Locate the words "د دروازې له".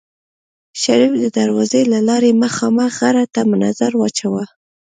1.19-1.99